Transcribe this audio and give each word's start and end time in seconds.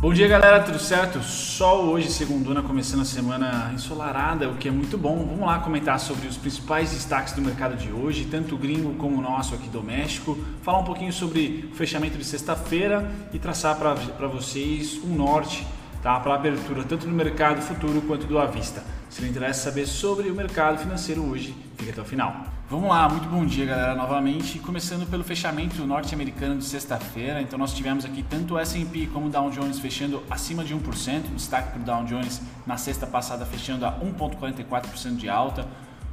Bom 0.00 0.14
dia 0.14 0.26
galera, 0.26 0.60
tudo 0.60 0.78
certo? 0.78 1.22
Sol 1.22 1.84
hoje, 1.90 2.10
segundona, 2.10 2.62
começando 2.62 3.02
a 3.02 3.04
semana 3.04 3.70
ensolarada, 3.74 4.48
o 4.48 4.56
que 4.56 4.66
é 4.66 4.70
muito 4.70 4.96
bom. 4.96 5.26
Vamos 5.26 5.40
lá 5.40 5.58
comentar 5.58 6.00
sobre 6.00 6.26
os 6.26 6.38
principais 6.38 6.90
destaques 6.90 7.34
do 7.34 7.42
mercado 7.42 7.76
de 7.76 7.92
hoje, 7.92 8.24
tanto 8.24 8.56
gringo 8.56 8.94
como 8.94 9.18
o 9.18 9.20
nosso 9.20 9.54
aqui 9.54 9.68
doméstico, 9.68 10.38
falar 10.62 10.78
um 10.78 10.84
pouquinho 10.84 11.12
sobre 11.12 11.68
o 11.70 11.76
fechamento 11.76 12.16
de 12.16 12.24
sexta-feira 12.24 13.12
e 13.30 13.38
traçar 13.38 13.76
para 13.76 14.26
vocês 14.26 14.98
um 15.04 15.14
norte 15.14 15.66
tá? 16.02 16.18
para 16.18 16.34
abertura 16.34 16.82
tanto 16.82 17.06
do 17.06 17.12
mercado 17.12 17.60
futuro 17.60 18.00
quanto 18.00 18.24
do 18.24 18.38
à 18.38 18.46
vista. 18.46 18.82
Se 19.10 19.20
lhe 19.20 19.28
interessa 19.28 19.64
saber 19.64 19.86
sobre 19.86 20.30
o 20.30 20.34
mercado 20.34 20.78
financeiro 20.78 21.22
hoje, 21.28 21.54
fique 21.76 21.90
até 21.90 22.00
o 22.00 22.06
final. 22.06 22.49
Vamos 22.70 22.88
lá, 22.88 23.08
muito 23.08 23.28
bom 23.28 23.44
dia 23.44 23.66
galera 23.66 23.96
novamente, 23.96 24.60
começando 24.60 25.04
pelo 25.04 25.24
fechamento 25.24 25.84
norte-americano 25.84 26.56
de 26.56 26.64
sexta-feira, 26.64 27.42
então 27.42 27.58
nós 27.58 27.74
tivemos 27.74 28.04
aqui 28.04 28.22
tanto 28.22 28.54
o 28.54 28.58
S&P 28.60 29.08
como 29.08 29.26
o 29.26 29.28
Dow 29.28 29.50
Jones 29.50 29.80
fechando 29.80 30.22
acima 30.30 30.62
de 30.62 30.72
1%, 30.72 31.34
destaque 31.34 31.70
para 31.70 31.80
o 31.80 31.82
Dow 31.82 32.04
Jones 32.04 32.40
na 32.64 32.76
sexta 32.76 33.08
passada 33.08 33.44
fechando 33.44 33.84
a 33.84 33.98
1,44% 33.98 35.16
de 35.16 35.28
alta, 35.28 35.66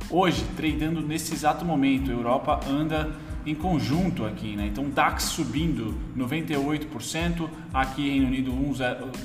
hoje, 0.09 0.43
tradando 0.55 0.99
nesse 0.99 1.31
exato 1.31 1.63
momento, 1.63 2.09
a 2.09 2.13
Europa 2.16 2.59
anda 2.67 3.11
em 3.45 3.53
conjunto 3.53 4.25
aqui, 4.25 4.55
né? 4.55 4.66
Então 4.66 4.89
DAX 4.89 5.25
subindo 5.25 5.95
98%, 6.17 7.47
aqui 7.71 8.09
Reino 8.09 8.25
Unido 8.25 8.52
um, 8.52 8.73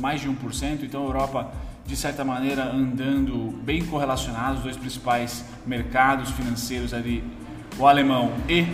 mais 0.00 0.20
de 0.20 0.28
1%, 0.28 0.83
então 0.83 1.06
Europa 1.06 1.50
de 1.84 1.96
certa 1.96 2.24
maneira 2.24 2.64
andando 2.64 3.52
bem 3.62 3.84
correlacionados, 3.84 4.59
os 4.59 4.64
dois 4.64 4.77
principais 4.77 5.45
mercados 5.66 6.30
financeiros 6.30 6.95
ali, 6.95 7.24
o 7.78 7.86
alemão 7.86 8.32
e 8.48 8.66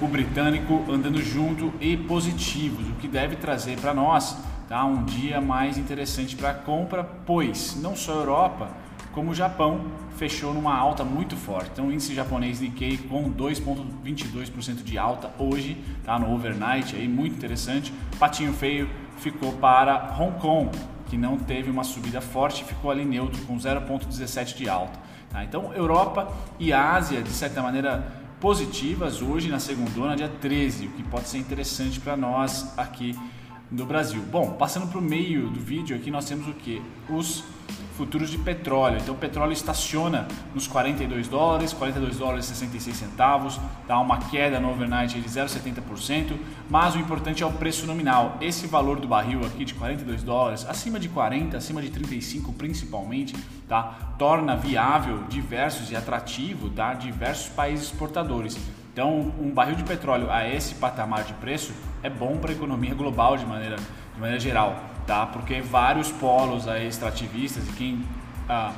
o 0.00 0.06
britânico 0.06 0.84
andando 0.90 1.22
junto 1.22 1.72
e 1.80 1.96
positivos, 1.96 2.88
o 2.88 2.94
que 2.94 3.08
deve 3.08 3.36
trazer 3.36 3.78
para 3.78 3.94
nós 3.94 4.36
tá, 4.68 4.84
um 4.84 5.04
dia 5.04 5.40
mais 5.40 5.78
interessante 5.78 6.36
para 6.36 6.52
compra, 6.52 7.04
pois 7.04 7.76
não 7.80 7.94
só 7.94 8.12
a 8.12 8.16
Europa, 8.16 8.68
como 9.12 9.30
o 9.30 9.34
Japão 9.34 9.86
fechou 10.16 10.52
numa 10.52 10.76
alta 10.76 11.02
muito 11.04 11.36
forte. 11.36 11.70
Então, 11.72 11.86
o 11.86 11.92
índice 11.92 12.14
japonês 12.14 12.60
Nikkei 12.60 12.98
com 12.98 13.32
2,22% 13.32 14.82
de 14.82 14.98
alta 14.98 15.30
hoje, 15.38 15.82
tá 16.04 16.18
no 16.18 16.34
overnight, 16.34 16.94
aí 16.94 17.08
muito 17.08 17.36
interessante. 17.36 17.92
Patinho 18.18 18.52
feio 18.52 18.90
ficou 19.16 19.52
para 19.54 20.14
Hong 20.18 20.38
Kong, 20.38 20.70
que 21.08 21.16
não 21.16 21.36
teve 21.38 21.70
uma 21.70 21.84
subida 21.84 22.20
forte, 22.20 22.64
ficou 22.64 22.90
ali 22.90 23.04
neutro 23.04 23.40
com 23.46 23.56
0,17 23.56 24.56
de 24.56 24.68
alta. 24.68 24.98
Tá? 25.30 25.44
Então, 25.44 25.72
Europa 25.74 26.32
e 26.58 26.72
Ásia, 26.72 27.22
de 27.22 27.30
certa 27.30 27.62
maneira, 27.62 28.12
positivas 28.40 29.22
hoje 29.22 29.48
na 29.48 29.58
segunda, 29.58 30.14
dia 30.14 30.28
13, 30.28 30.86
o 30.86 30.90
que 30.90 31.02
pode 31.02 31.28
ser 31.28 31.38
interessante 31.38 32.00
para 32.00 32.16
nós 32.16 32.76
aqui 32.76 33.18
no 33.70 33.86
Brasil. 33.86 34.22
Bom, 34.30 34.52
passando 34.52 34.88
para 34.88 34.98
o 34.98 35.02
meio 35.02 35.48
do 35.48 35.60
vídeo 35.60 35.96
aqui, 35.96 36.10
nós 36.10 36.26
temos 36.28 36.46
o 36.46 36.52
que? 36.52 36.82
Os 37.08 37.44
futuros 37.96 38.30
de 38.30 38.38
petróleo. 38.38 38.98
Então 39.00 39.14
o 39.14 39.18
petróleo 39.18 39.52
estaciona 39.52 40.28
nos 40.54 40.66
42 40.66 41.28
dólares, 41.28 41.72
42 41.72 42.18
dólares 42.18 42.44
e 42.44 42.48
66 42.48 42.96
centavos, 42.96 43.58
dá 43.88 43.98
uma 43.98 44.18
queda 44.18 44.60
no 44.60 44.70
overnight 44.70 45.18
de 45.18 45.28
0,70%, 45.28 46.36
mas 46.68 46.94
o 46.94 46.98
importante 46.98 47.42
é 47.42 47.46
o 47.46 47.52
preço 47.52 47.86
nominal. 47.86 48.36
Esse 48.40 48.66
valor 48.66 49.00
do 49.00 49.08
barril 49.08 49.44
aqui 49.44 49.64
de 49.64 49.74
42 49.74 50.22
dólares, 50.22 50.66
acima 50.68 51.00
de 51.00 51.08
40, 51.08 51.56
acima 51.56 51.80
de 51.80 51.90
35 51.90 52.52
principalmente, 52.52 53.34
tá? 53.66 54.14
torna 54.18 54.56
viável 54.56 55.24
diversos 55.28 55.90
e 55.90 55.96
atrativo 55.96 56.68
tá? 56.70 56.92
diversos 56.92 57.48
países 57.48 57.86
exportadores. 57.86 58.56
Então, 58.92 59.32
um 59.38 59.50
barril 59.50 59.74
de 59.74 59.84
petróleo 59.84 60.30
a 60.30 60.48
esse 60.48 60.74
patamar 60.76 61.24
de 61.24 61.34
preço 61.34 61.72
é 62.02 62.08
bom 62.08 62.38
para 62.38 62.50
a 62.50 62.54
economia 62.54 62.94
global 62.94 63.36
de 63.36 63.44
maneira, 63.44 63.76
de 63.76 64.20
maneira 64.20 64.40
geral 64.40 64.95
tá? 65.06 65.26
Porque 65.26 65.60
vários 65.60 66.10
polos 66.10 66.66
aí 66.66 66.86
extrativistas 66.86 67.66
e 67.68 67.72
quem 67.72 68.04
ah, 68.48 68.72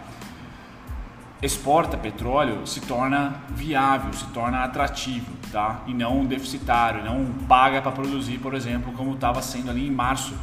exporta 1.41 1.97
petróleo 1.97 2.67
se 2.67 2.81
torna 2.81 3.43
viável, 3.51 4.13
se 4.13 4.27
torna 4.27 4.65
atrativo, 4.65 5.31
tá? 5.53 5.83
E 5.87 5.95
não 5.95 6.25
deficitário, 6.25 7.05
não 7.05 7.27
paga 7.47 7.81
para 7.81 7.93
produzir, 7.93 8.39
por 8.39 8.55
exemplo, 8.55 8.93
como 8.93 9.15
estava 9.15 9.41
sendo 9.41 9.71
ali 9.71 9.87
em 9.87 9.91
março, 9.91 10.35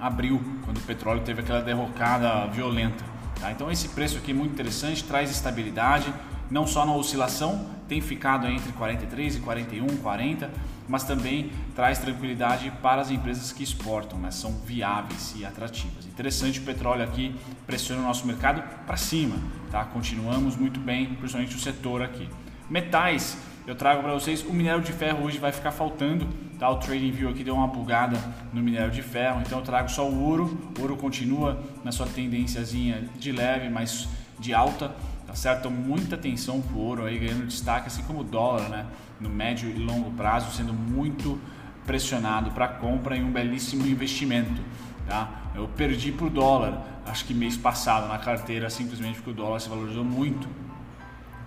abril, 0.00 0.40
quando 0.64 0.78
o 0.78 0.82
petróleo 0.82 1.22
teve 1.22 1.40
aquela 1.40 1.60
derrocada 1.62 2.46
violenta. 2.46 3.04
Tá? 3.40 3.52
Então 3.52 3.70
esse 3.70 3.88
preço 3.90 4.18
aqui 4.18 4.32
é 4.32 4.34
muito 4.34 4.52
interessante, 4.52 5.04
traz 5.04 5.30
estabilidade, 5.30 6.12
não 6.50 6.66
só 6.66 6.84
na 6.84 6.92
oscilação, 6.94 7.77
tem 7.88 8.00
ficado 8.00 8.46
entre 8.46 8.70
43 8.72 9.36
e 9.36 9.40
41, 9.40 9.86
40, 9.98 10.50
mas 10.86 11.04
também 11.04 11.50
traz 11.74 11.98
tranquilidade 11.98 12.70
para 12.82 13.00
as 13.00 13.10
empresas 13.10 13.50
que 13.50 13.62
exportam, 13.62 14.18
né? 14.18 14.30
são 14.30 14.52
viáveis 14.52 15.34
e 15.36 15.44
atrativas. 15.44 16.06
Interessante, 16.06 16.60
o 16.60 16.62
petróleo 16.62 17.02
aqui 17.02 17.34
pressiona 17.66 18.02
o 18.02 18.04
nosso 18.04 18.26
mercado 18.26 18.62
para 18.86 18.96
cima, 18.96 19.36
tá? 19.70 19.84
continuamos 19.84 20.56
muito 20.56 20.78
bem, 20.78 21.14
principalmente 21.14 21.56
o 21.56 21.58
setor 21.58 22.02
aqui. 22.02 22.28
Metais, 22.68 23.38
eu 23.66 23.74
trago 23.74 24.02
para 24.02 24.12
vocês, 24.12 24.42
o 24.44 24.52
minério 24.52 24.82
de 24.82 24.92
ferro 24.92 25.24
hoje 25.24 25.38
vai 25.38 25.52
ficar 25.52 25.72
faltando, 25.72 26.26
tá? 26.58 26.68
o 26.70 26.76
Trading 26.76 27.10
View 27.10 27.30
aqui 27.30 27.44
deu 27.44 27.54
uma 27.54 27.66
bugada 27.66 28.18
no 28.52 28.62
minério 28.62 28.90
de 28.90 29.02
ferro, 29.02 29.40
então 29.40 29.58
eu 29.58 29.64
trago 29.64 29.90
só 29.90 30.08
o 30.08 30.22
ouro, 30.22 30.72
o 30.78 30.82
ouro 30.82 30.96
continua 30.96 31.62
na 31.84 31.92
sua 31.92 32.06
tendênciazinha 32.06 33.08
de 33.18 33.32
leve, 33.32 33.68
mas 33.68 34.08
de 34.38 34.54
alta, 34.54 34.94
tá 35.28 35.34
certo? 35.34 35.70
Muita 35.70 36.14
atenção 36.14 36.62
para 36.62 36.74
o 36.74 36.80
ouro 36.80 37.04
aí 37.04 37.18
ganhando 37.18 37.46
destaque, 37.46 37.88
assim 37.88 38.02
como 38.02 38.20
o 38.20 38.24
dólar, 38.24 38.70
né? 38.70 38.86
No 39.20 39.28
médio 39.28 39.68
e 39.68 39.74
longo 39.74 40.10
prazo, 40.12 40.50
sendo 40.56 40.72
muito 40.72 41.38
pressionado 41.86 42.50
para 42.52 42.66
compra 42.66 43.14
e 43.14 43.22
um 43.22 43.30
belíssimo 43.30 43.86
investimento, 43.86 44.62
tá? 45.06 45.28
Eu 45.54 45.68
perdi 45.68 46.12
para 46.12 46.26
o 46.26 46.30
dólar, 46.30 46.82
acho 47.04 47.26
que 47.26 47.34
mês 47.34 47.58
passado 47.58 48.08
na 48.08 48.16
carteira, 48.16 48.70
simplesmente 48.70 49.16
porque 49.16 49.30
o 49.30 49.34
dólar 49.34 49.60
se 49.60 49.68
valorizou 49.68 50.02
muito, 50.02 50.48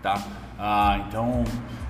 tá? 0.04 0.22
Ah, 0.60 1.04
então, 1.08 1.44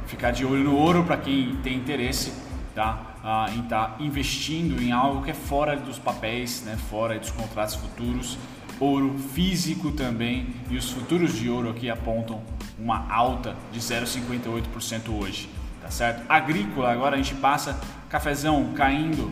ficar 0.05 0.31
de 0.31 0.45
olho 0.45 0.63
no 0.63 0.77
ouro 0.77 1.03
para 1.03 1.17
quem 1.17 1.57
tem 1.57 1.75
interesse, 1.75 2.33
tá? 2.73 3.17
Ah, 3.21 3.47
em 3.53 3.63
estar 3.63 3.87
tá 3.87 3.95
investindo 3.99 4.81
em 4.81 4.93
algo 4.93 5.23
que 5.23 5.31
é 5.31 5.33
fora 5.33 5.75
dos 5.75 5.99
papéis, 5.99 6.63
né? 6.63 6.77
Fora 6.89 7.19
dos 7.19 7.31
contratos 7.31 7.75
futuros 7.75 8.37
ouro 8.81 9.15
físico 9.33 9.91
também 9.91 10.47
e 10.69 10.75
os 10.75 10.89
futuros 10.89 11.35
de 11.35 11.47
ouro 11.47 11.69
aqui 11.69 11.87
apontam 11.87 12.41
uma 12.79 13.07
alta 13.13 13.55
de 13.71 13.79
0,58% 13.79 15.09
hoje, 15.21 15.47
tá 15.81 15.91
certo? 15.91 16.25
Agrícola, 16.27 16.91
agora 16.91 17.15
a 17.15 17.17
gente 17.17 17.35
passa 17.35 17.79
cafezão 18.09 18.73
caindo 18.73 19.31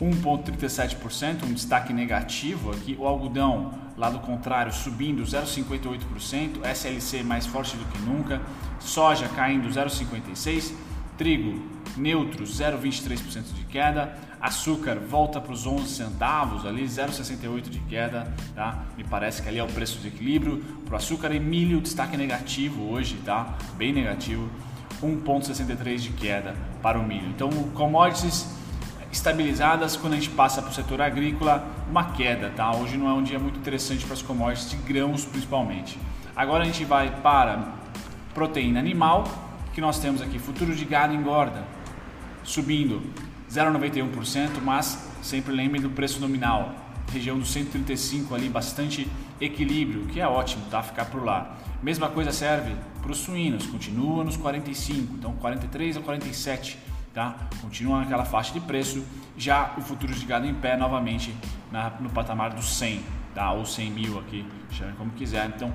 1,37%, 0.00 1.44
um 1.44 1.52
destaque 1.52 1.92
negativo 1.92 2.72
aqui. 2.72 2.96
O 2.98 3.06
algodão, 3.06 3.72
lado 3.96 4.18
contrário, 4.18 4.72
subindo 4.72 5.22
0,58%, 5.22 6.64
SLC 6.64 7.22
mais 7.22 7.46
forte 7.46 7.76
do 7.76 7.84
que 7.84 7.98
nunca, 8.00 8.40
soja 8.80 9.28
caindo 9.28 9.68
0,56%, 9.68 10.72
trigo 11.20 11.60
neutro 11.98 12.44
0,23% 12.44 13.52
de 13.52 13.64
queda, 13.64 14.16
açúcar 14.40 14.94
volta 14.94 15.38
para 15.38 15.52
os 15.52 15.66
11 15.66 15.86
centavos, 15.86 16.64
ali 16.64 16.84
0,68 16.84 17.68
de 17.68 17.78
queda, 17.80 18.32
tá? 18.54 18.86
Me 18.96 19.04
parece 19.04 19.42
que 19.42 19.48
ali 19.50 19.58
é 19.58 19.62
o 19.62 19.66
preço 19.66 19.98
de 19.98 20.08
equilíbrio. 20.08 20.64
Para 20.86 20.94
o 20.94 20.96
açúcar 20.96 21.30
e 21.32 21.38
milho, 21.38 21.78
destaque 21.82 22.16
negativo 22.16 22.90
hoje, 22.90 23.16
tá? 23.22 23.54
Bem 23.76 23.92
negativo, 23.92 24.48
1,63 25.02 25.98
de 25.98 26.08
queda 26.12 26.54
para 26.80 26.98
o 26.98 27.06
milho. 27.06 27.28
Então, 27.28 27.50
commodities 27.74 28.46
estabilizadas 29.12 29.98
quando 29.98 30.14
a 30.14 30.16
gente 30.16 30.30
passa 30.30 30.62
para 30.62 30.70
o 30.70 30.74
setor 30.74 31.02
agrícola, 31.02 31.68
uma 31.90 32.12
queda, 32.12 32.48
tá? 32.56 32.74
Hoje 32.74 32.96
não 32.96 33.06
é 33.06 33.12
um 33.12 33.22
dia 33.22 33.38
muito 33.38 33.58
interessante 33.58 34.06
para 34.06 34.14
as 34.14 34.22
commodities 34.22 34.70
de 34.70 34.76
grãos 34.76 35.26
principalmente. 35.26 35.98
Agora 36.34 36.62
a 36.62 36.66
gente 36.66 36.82
vai 36.86 37.10
para 37.20 37.74
proteína 38.32 38.80
animal, 38.80 39.49
que 39.72 39.80
nós 39.80 39.98
temos 39.98 40.20
aqui 40.20 40.38
futuro 40.38 40.74
de 40.74 40.84
gado 40.84 41.14
engorda, 41.14 41.64
subindo 42.42 43.02
0,91%, 43.50 44.60
mas 44.62 45.08
sempre 45.22 45.52
lembre 45.52 45.80
do 45.80 45.90
preço 45.90 46.20
nominal, 46.20 46.74
região 47.12 47.38
dos 47.38 47.50
135 47.50 48.34
ali, 48.34 48.48
bastante 48.48 49.08
equilíbrio, 49.40 50.06
que 50.06 50.20
é 50.20 50.26
ótimo, 50.26 50.64
tá? 50.70 50.82
Ficar 50.82 51.06
por 51.06 51.24
lá. 51.24 51.56
Mesma 51.82 52.08
coisa 52.08 52.30
serve 52.30 52.74
para 53.00 53.10
os 53.10 53.18
suínos, 53.18 53.66
continua 53.66 54.22
nos 54.22 54.36
45, 54.36 55.14
então 55.14 55.32
43 55.36 55.96
a 55.96 56.00
47, 56.00 56.78
tá? 57.12 57.36
Continua 57.60 58.00
naquela 58.00 58.24
faixa 58.24 58.52
de 58.52 58.60
preço. 58.60 59.04
Já 59.36 59.74
o 59.78 59.80
futuro 59.80 60.14
de 60.14 60.24
gado 60.26 60.46
em 60.46 60.54
pé 60.54 60.76
novamente 60.76 61.34
na, 61.72 61.90
no 62.00 62.10
patamar 62.10 62.52
dos 62.52 62.76
100, 62.76 63.02
tá? 63.34 63.50
Ou 63.52 63.64
100 63.64 63.90
mil 63.90 64.18
aqui, 64.18 64.44
chame 64.70 64.92
como 64.92 65.10
quiser. 65.12 65.48
Então 65.48 65.72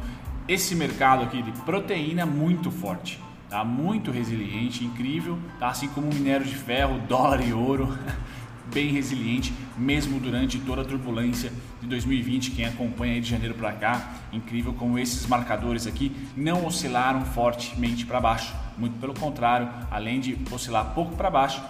esse 0.48 0.75
mercado 0.75 1.24
aqui 1.24 1.41
de 1.41 1.51
proteína 1.63 2.21
é 2.21 2.25
muito 2.25 2.69
forte 2.71 3.19
tá? 3.50 3.63
Muito 3.63 4.12
resiliente, 4.12 4.83
incrível, 4.83 5.38
tá? 5.59 5.69
Assim 5.69 5.88
como 5.89 6.09
o 6.09 6.13
minério 6.13 6.45
de 6.45 6.56
ferro, 6.56 7.00
dólar 7.07 7.45
e 7.45 7.53
ouro, 7.53 7.97
bem 8.74 8.92
resiliente, 8.92 9.53
mesmo 9.77 10.19
durante 10.19 10.59
toda 10.59 10.81
a 10.81 10.86
turbulência 10.86 11.51
de 11.81 11.88
2020. 11.88 12.51
Quem 12.51 12.65
acompanha 12.65 13.21
de 13.21 13.30
janeiro 13.30 13.53
para 13.53 13.71
cá, 13.74 14.13
incrível 14.33 14.74
como 14.74 14.97
esses 14.97 15.25
marcadores 15.27 15.86
aqui 15.88 16.15
não 16.36 16.65
oscilaram 16.65 17.24
fortemente 17.25 18.06
para 18.06 18.19
baixo. 18.19 18.53
Muito 18.77 19.00
pelo 19.00 19.13
contrário, 19.13 19.69
além 19.89 20.19
de 20.19 20.38
oscilar 20.51 20.94
pouco 20.94 21.15
para 21.15 21.30
baixo, 21.30 21.63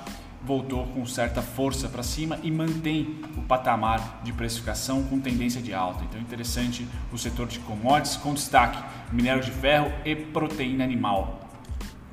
voltou 0.46 0.86
com 0.88 1.06
certa 1.06 1.42
força 1.42 1.90
para 1.90 2.04
cima 2.04 2.40
e 2.44 2.52
mantém 2.52 3.20
o 3.36 3.42
patamar 3.42 4.22
de 4.24 4.32
precificação 4.32 5.04
com 5.04 5.20
tendência 5.20 5.62
de 5.62 5.74
alta. 5.74 6.04
Então, 6.04 6.22
interessante 6.22 6.88
o 7.12 7.18
setor 7.18 7.48
de 7.48 7.60
commodities 7.60 8.16
com 8.18 8.34
destaque 8.34 8.82
minério 9.12 9.44
de 9.44 9.52
ferro 9.52 9.92
e 10.06 10.16
proteína 10.16 10.84
animal. 10.84 11.45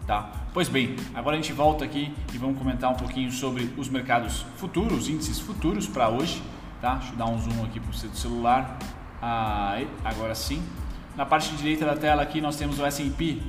Tá? 0.06 0.30
Pois 0.52 0.68
bem, 0.68 0.96
agora 1.14 1.36
a 1.36 1.40
gente 1.40 1.52
volta 1.52 1.84
aqui 1.84 2.12
e 2.34 2.38
vamos 2.38 2.58
comentar 2.58 2.90
um 2.90 2.96
pouquinho 2.96 3.30
sobre 3.30 3.72
os 3.76 3.88
mercados 3.88 4.44
futuros, 4.56 5.08
índices 5.08 5.38
futuros 5.38 5.86
para 5.86 6.08
hoje. 6.08 6.42
Tá? 6.80 6.96
Deixa 6.96 7.12
eu 7.12 7.16
dar 7.16 7.26
um 7.26 7.38
zoom 7.38 7.64
aqui 7.64 7.78
para 7.78 7.90
o 7.90 7.94
seu 7.94 8.12
celular. 8.14 8.78
Ah, 9.20 9.78
agora 10.04 10.34
sim. 10.34 10.62
Na 11.16 11.24
parte 11.24 11.54
direita 11.54 11.84
da 11.84 11.94
tela 11.94 12.22
aqui 12.22 12.40
nós 12.40 12.56
temos 12.56 12.78
o 12.78 12.84
S&P, 12.84 13.40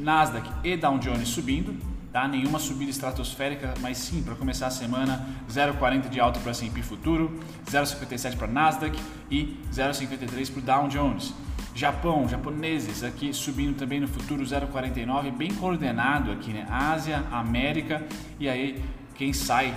Nasdaq 0.00 0.48
e 0.62 0.76
Dow 0.76 0.98
Jones 0.98 1.28
subindo 1.28 1.94
tá? 2.14 2.28
Nenhuma 2.28 2.60
subida 2.60 2.92
estratosférica, 2.92 3.74
mas 3.80 3.98
sim, 3.98 4.22
para 4.22 4.36
começar 4.36 4.68
a 4.68 4.70
semana, 4.70 5.26
0,40 5.50 6.08
de 6.08 6.20
alta 6.20 6.38
para 6.38 6.46
o 6.46 6.50
S&P 6.52 6.80
futuro, 6.80 7.40
0,57 7.66 8.36
para 8.36 8.46
Nasdaq 8.46 8.96
e 9.28 9.58
0,53 9.72 10.52
para 10.52 10.60
o 10.60 10.62
Dow 10.62 10.88
Jones. 10.88 11.34
Japão, 11.74 12.28
japoneses 12.28 13.02
aqui 13.02 13.32
subindo 13.32 13.76
também 13.76 13.98
no 13.98 14.06
futuro 14.06 14.44
0,49, 14.44 15.32
bem 15.32 15.52
coordenado 15.52 16.30
aqui, 16.30 16.52
né? 16.52 16.66
Ásia, 16.70 17.24
América 17.32 18.00
e 18.38 18.48
aí 18.48 18.80
quem 19.16 19.32
sai 19.32 19.74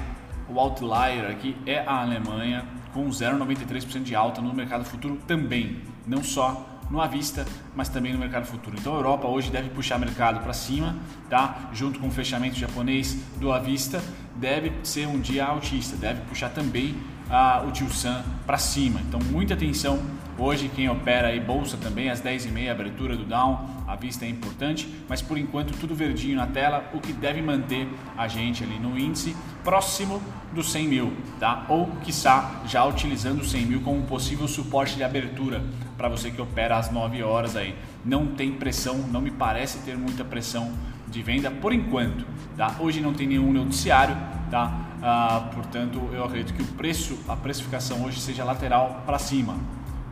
o 0.48 0.60
outlier 0.60 1.30
aqui 1.32 1.58
é 1.66 1.80
a 1.80 2.02
Alemanha 2.02 2.66
com 2.94 3.08
0,93% 3.10 4.04
de 4.04 4.16
alta 4.16 4.42
no 4.42 4.54
mercado 4.54 4.86
futuro 4.86 5.18
também, 5.28 5.82
não 6.06 6.24
só 6.24 6.78
no 6.90 7.02
à 7.02 7.08
vista, 7.08 7.46
mas 7.76 7.90
também 7.90 8.14
no 8.14 8.20
mercado 8.20 8.46
futuro. 8.46 8.78
Então 8.80 8.94
a 8.94 8.98
Europa 8.98 9.28
hoje 9.28 9.50
deve 9.50 9.70
puxar 9.70 10.00
mercado 10.00 10.40
para 10.42 10.54
cima, 10.54 10.96
tá? 11.30 11.70
Junto 11.74 12.00
com 12.00 12.08
o 12.08 12.12
fechamento 12.12 12.56
japonês 12.56 13.16
do 13.38 13.52
à 13.52 13.60
vista, 13.60 14.02
deve 14.36 14.72
ser 14.84 15.08
um 15.08 15.20
dia 15.20 15.46
altista, 15.46 15.98
deve 15.98 16.22
puxar 16.22 16.50
também 16.50 16.96
ah, 17.30 17.64
o 17.68 17.72
Tio 17.72 17.90
Sam 17.90 18.24
para 18.46 18.58
cima. 18.58 19.02
Então 19.08 19.20
muita 19.20 19.54
atenção 19.54 20.00
hoje 20.38 20.70
quem 20.70 20.88
opera 20.88 21.30
aí 21.30 21.40
bolsa 21.40 21.78
também 21.78 22.10
às 22.10 22.22
10h30 22.22 22.70
abertura 22.70 23.18
do 23.18 23.26
down, 23.26 23.68
a 23.88 23.96
vista 23.96 24.26
é 24.26 24.30
importante, 24.30 24.88
mas 25.10 25.22
por 25.22 25.38
enquanto 25.38 25.78
tudo 25.80 25.96
verdinho 25.96 26.36
na 26.36 26.46
tela, 26.46 26.90
o 26.94 27.00
que 27.00 27.12
deve 27.12 27.42
manter 27.42 27.88
a 28.16 28.28
gente 28.28 28.64
ali 28.64 28.78
no 28.78 28.98
índice 28.98 29.36
próximo 29.64 30.22
dos 30.54 30.72
100 30.72 30.88
mil, 30.88 31.14
tá? 31.40 31.66
Ou 31.70 31.88
quiçá 32.04 32.62
já 32.66 32.86
utilizando 32.86 33.42
os 33.42 33.50
100 33.50 33.66
mil 33.66 33.82
como 33.82 33.98
um 33.98 34.06
possível 34.06 34.48
suporte 34.48 34.96
de 34.96 35.04
abertura 35.04 35.64
para 35.98 36.10
você 36.10 36.30
que 36.30 36.42
opera 36.42 36.78
às 36.78 36.92
9 36.92 37.24
horas 37.24 37.56
aí. 37.56 37.76
Não 38.06 38.28
tem 38.28 38.52
pressão, 38.52 38.98
não 39.12 39.22
me 39.22 39.32
parece 39.32 39.80
ter 39.80 39.98
muita 39.98 40.24
pressão 40.24 40.72
de 41.08 41.24
venda 41.24 41.50
por 41.50 41.74
enquanto, 41.74 42.26
tá? 42.56 42.76
Hoje 42.80 43.02
não 43.02 43.14
tem 43.14 43.28
nenhum 43.28 43.52
noticiário, 43.52 44.16
tá? 44.52 44.87
Ah, 45.02 45.50
portanto, 45.54 46.00
eu 46.12 46.24
acredito 46.24 46.54
que 46.54 46.62
o 46.62 46.68
preço, 46.74 47.18
a 47.28 47.36
precificação 47.36 48.04
hoje 48.04 48.20
seja 48.20 48.44
lateral 48.44 49.04
para 49.06 49.20
cima. 49.20 49.56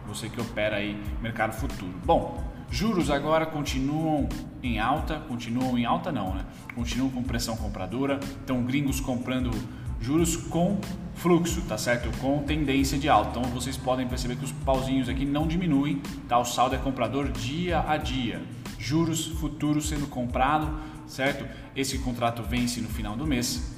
Você 0.08 0.30
que 0.30 0.40
opera 0.40 0.78
aí 0.78 1.02
mercado 1.22 1.54
futuro. 1.54 1.92
Bom, 2.06 2.44
juros 2.70 3.10
agora 3.10 3.46
continuam 3.46 4.30
em 4.62 4.80
alta, 4.80 5.20
continuam 5.28 5.78
em 5.78 5.86
alta 5.86 6.12
não, 6.12 6.36
né? 6.36 6.46
Continuam 6.76 7.10
com 7.10 7.24
pressão 7.24 7.58
compradora, 7.58 8.20
então 8.44 8.64
gringos 8.64 9.00
comprando 9.00 9.52
juros 10.00 10.36
com 10.36 10.80
fluxo, 11.16 11.62
tá 11.64 11.78
certo? 11.78 12.16
Com 12.20 12.44
tendência 12.44 12.98
de 12.98 13.10
alta. 13.10 13.40
Então 13.40 13.52
vocês 13.52 13.76
podem 13.76 14.08
perceber 14.08 14.36
que 14.36 14.46
os 14.46 14.52
pauzinhos 14.52 15.10
aqui 15.10 15.26
não 15.26 15.48
diminuem, 15.48 16.02
tá? 16.28 16.38
O 16.38 16.46
saldo 16.46 16.76
é 16.76 16.78
comprador 16.78 17.32
dia 17.32 17.84
a 17.88 17.98
dia. 17.98 18.42
Juros 18.78 19.26
futuros 19.26 19.90
sendo 19.90 20.08
comprado, 20.08 20.78
certo? 21.08 21.46
Esse 21.76 21.98
contrato 22.00 22.44
vence 22.44 22.80
no 22.82 22.88
final 22.88 23.16
do 23.16 23.26
mês. 23.26 23.75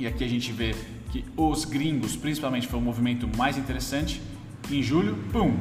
E 0.00 0.06
aqui 0.06 0.24
a 0.24 0.28
gente 0.28 0.50
vê 0.50 0.74
que 1.12 1.22
os 1.36 1.66
gringos, 1.66 2.16
principalmente, 2.16 2.66
foi 2.66 2.78
o 2.78 2.82
movimento 2.82 3.28
mais 3.36 3.58
interessante. 3.58 4.22
Em 4.70 4.82
julho, 4.82 5.14
pum! 5.30 5.54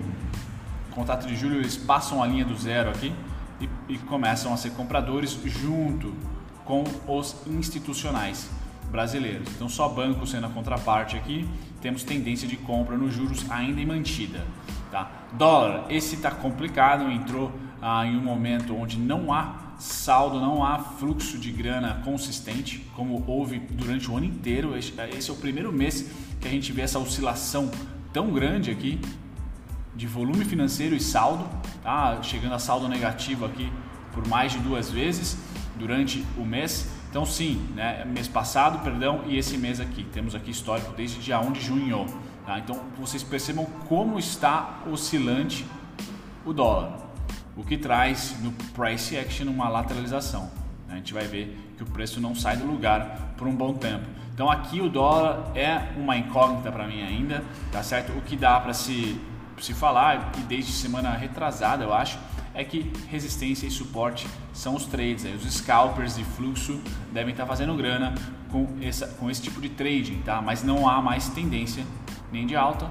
Contrato 0.91 1.27
de 1.27 1.35
julho, 1.35 1.57
eles 1.57 1.75
passam 1.75 2.23
a 2.23 2.27
linha 2.27 2.45
do 2.45 2.55
zero 2.55 2.89
aqui 2.89 3.13
e, 3.59 3.67
e 3.89 3.97
começam 3.97 4.53
a 4.53 4.55
ser 4.55 4.69
compradores 4.71 5.37
junto 5.45 6.13
com 6.63 6.85
os 7.05 7.35
institucionais 7.47 8.49
brasileiros. 8.89 9.49
Então, 9.49 9.67
só 9.67 9.89
banco 9.89 10.25
sendo 10.25 10.47
a 10.47 10.49
contraparte 10.49 11.17
aqui, 11.17 11.45
temos 11.81 12.03
tendência 12.03 12.47
de 12.47 12.55
compra 12.55 12.95
nos 12.95 13.13
juros 13.13 13.45
ainda 13.51 13.85
mantida. 13.85 14.47
Tá? 14.89 15.11
Dólar, 15.33 15.87
esse 15.89 16.15
está 16.15 16.31
complicado, 16.31 17.11
entrou 17.11 17.51
ah, 17.81 18.05
em 18.05 18.15
um 18.15 18.21
momento 18.21 18.73
onde 18.73 18.97
não 18.97 19.33
há 19.33 19.68
saldo, 19.79 20.39
não 20.39 20.63
há 20.63 20.77
fluxo 20.77 21.37
de 21.37 21.51
grana 21.51 22.01
consistente, 22.03 22.85
como 22.95 23.23
houve 23.25 23.59
durante 23.59 24.11
o 24.11 24.17
ano 24.17 24.25
inteiro. 24.25 24.75
Esse 24.77 25.29
é 25.29 25.33
o 25.33 25.37
primeiro 25.37 25.71
mês 25.71 26.11
que 26.39 26.47
a 26.47 26.51
gente 26.51 26.71
vê 26.71 26.81
essa 26.81 26.99
oscilação 26.99 27.71
tão 28.13 28.31
grande 28.31 28.69
aqui 28.69 28.99
de 29.95 30.05
volume 30.05 30.45
financeiro 30.45 30.95
e 30.95 30.99
saldo, 30.99 31.47
tá? 31.81 32.21
chegando 32.21 32.53
a 32.53 32.59
saldo 32.59 32.87
negativo 32.87 33.45
aqui 33.45 33.71
por 34.13 34.27
mais 34.27 34.51
de 34.51 34.59
duas 34.59 34.91
vezes 34.91 35.37
durante 35.77 36.25
o 36.37 36.45
mês. 36.45 36.89
Então 37.09 37.25
sim, 37.25 37.65
né, 37.75 38.05
mês 38.05 38.27
passado, 38.27 38.83
perdão, 38.83 39.23
e 39.25 39.37
esse 39.37 39.57
mês 39.57 39.79
aqui. 39.79 40.03
Temos 40.03 40.35
aqui 40.35 40.51
histórico 40.51 40.93
desde 40.95 41.19
dia 41.19 41.39
1 41.39 41.51
de 41.53 41.61
junho. 41.61 42.05
Tá? 42.45 42.59
Então 42.59 42.79
vocês 42.99 43.23
percebam 43.23 43.65
como 43.87 44.19
está 44.19 44.79
oscilante 44.91 45.65
o 46.45 46.53
dólar, 46.53 47.08
o 47.55 47.63
que 47.63 47.77
traz 47.77 48.35
no 48.41 48.51
price 48.73 49.17
action 49.17 49.47
uma 49.47 49.67
lateralização. 49.69 50.49
Né? 50.87 50.93
A 50.93 50.95
gente 50.95 51.13
vai 51.13 51.25
ver 51.25 51.57
que 51.77 51.83
o 51.83 51.85
preço 51.85 52.19
não 52.19 52.35
sai 52.35 52.57
do 52.57 52.65
lugar 52.65 53.33
por 53.37 53.47
um 53.47 53.55
bom 53.55 53.73
tempo. 53.73 54.05
Então 54.33 54.49
aqui 54.49 54.81
o 54.81 54.89
dólar 54.89 55.51
é 55.55 55.89
uma 55.97 56.15
incógnita 56.15 56.71
para 56.71 56.87
mim 56.87 57.01
ainda, 57.01 57.43
tá 57.71 57.83
certo? 57.83 58.11
O 58.17 58.21
que 58.21 58.37
dá 58.37 58.59
para 58.59 58.73
se 58.73 59.19
se 59.61 59.73
falar 59.73 60.31
e 60.37 60.41
desde 60.41 60.71
semana 60.71 61.11
retrasada 61.11 61.83
eu 61.83 61.93
acho 61.93 62.17
é 62.53 62.63
que 62.63 62.91
resistência 63.09 63.67
e 63.67 63.71
suporte 63.71 64.27
são 64.53 64.75
os 64.75 64.85
trades. 64.85 65.25
Aí. 65.25 65.35
Os 65.35 65.43
scalpers 65.53 66.15
de 66.15 66.23
fluxo 66.23 66.81
devem 67.11 67.31
estar 67.31 67.45
fazendo 67.45 67.75
grana 67.75 68.13
com, 68.49 68.67
essa, 68.81 69.07
com 69.07 69.29
esse 69.29 69.41
tipo 69.41 69.61
de 69.61 69.69
trading, 69.69 70.21
tá? 70.21 70.41
mas 70.41 70.63
não 70.63 70.87
há 70.87 71.01
mais 71.01 71.29
tendência 71.29 71.85
nem 72.31 72.45
de 72.45 72.55
alta 72.55 72.89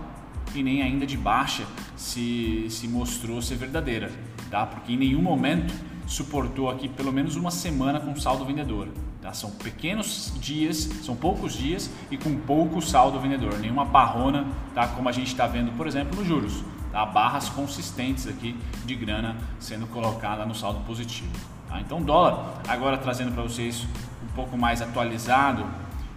e 0.54 0.62
nem 0.62 0.82
ainda 0.82 1.06
de 1.06 1.16
baixa 1.16 1.64
se, 1.96 2.66
se 2.70 2.88
mostrou 2.88 3.42
ser 3.42 3.56
verdadeira, 3.56 4.10
tá? 4.50 4.66
porque 4.66 4.92
em 4.92 4.96
nenhum 4.96 5.22
momento 5.22 5.74
suportou 6.06 6.70
aqui 6.70 6.88
pelo 6.88 7.12
menos 7.12 7.36
uma 7.36 7.50
semana 7.50 8.00
com 8.00 8.16
saldo 8.16 8.44
vendedor. 8.44 8.88
Tá? 9.20 9.32
São 9.32 9.50
pequenos 9.50 10.32
dias, 10.40 10.88
são 11.02 11.14
poucos 11.14 11.52
dias 11.52 11.90
e 12.10 12.16
com 12.16 12.34
pouco 12.36 12.80
saldo 12.80 13.20
vendedor, 13.20 13.58
nenhuma 13.58 13.84
barrona, 13.84 14.46
tá? 14.74 14.88
como 14.88 15.08
a 15.08 15.12
gente 15.12 15.28
está 15.28 15.46
vendo, 15.46 15.70
por 15.76 15.86
exemplo, 15.86 16.18
nos 16.18 16.26
juros 16.26 16.64
tá? 16.90 17.04
barras 17.04 17.48
consistentes 17.48 18.26
aqui 18.26 18.56
de 18.86 18.94
grana 18.94 19.36
sendo 19.58 19.86
colocada 19.86 20.46
no 20.46 20.54
saldo 20.54 20.80
positivo. 20.80 21.30
Tá? 21.68 21.80
Então, 21.80 22.00
dólar, 22.00 22.62
agora 22.66 22.96
trazendo 22.96 23.32
para 23.32 23.42
vocês 23.42 23.86
um 24.22 24.34
pouco 24.34 24.56
mais 24.56 24.80
atualizado 24.80 25.66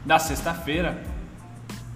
da 0.05 0.17
sexta-feira, 0.17 1.03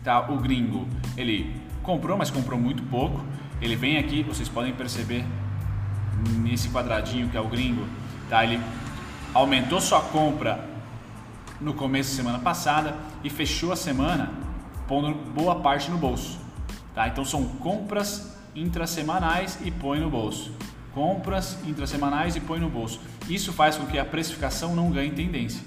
tá? 0.04 0.30
o 0.30 0.38
gringo 0.38 0.88
ele 1.16 1.56
comprou, 1.82 2.18
mas 2.18 2.30
comprou 2.30 2.60
muito 2.60 2.84
pouco. 2.84 3.24
Ele 3.62 3.76
vem 3.76 3.98
aqui, 3.98 4.22
vocês 4.24 4.50
podem 4.50 4.74
perceber 4.74 5.24
nesse 6.40 6.70
quadradinho 6.70 7.30
que 7.30 7.38
é 7.38 7.42
o 7.42 7.48
gringo, 7.48 7.88
tá? 8.30 8.44
ele 8.44 8.62
aumentou 9.34 9.82
sua 9.82 10.02
compra 10.02 10.68
no 11.60 11.74
começo 11.74 12.12
da 12.12 12.16
semana 12.16 12.40
passada 12.40 12.96
e 13.24 13.30
fechou 13.30 13.72
a 13.72 13.76
semana 13.76 14.32
pondo 14.88 15.14
boa 15.14 15.56
parte 15.56 15.90
no 15.90 15.98
bolso. 15.98 16.40
Tá? 16.94 17.08
Então 17.08 17.26
são 17.26 17.44
compras 17.46 18.36
intrasemanais 18.56 19.60
e 19.64 19.72
põe 19.72 20.00
no 20.00 20.10
bolso. 20.10 20.52
Compras 20.94 21.58
intrasemanais 21.66 22.36
e 22.36 22.40
põe 22.40 22.60
no 22.60 22.70
bolso. 22.70 23.02
Isso 23.28 23.52
faz 23.52 23.76
com 23.76 23.86
que 23.86 24.00
a 24.00 24.06
precificação 24.06 24.74
não 24.76 24.90
ganhe 24.92 25.12
tendência, 25.12 25.62